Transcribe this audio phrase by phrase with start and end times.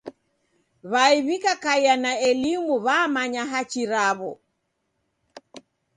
[0.91, 4.31] W'ai w'ikakaia na elimu wamanya hachi raw'o.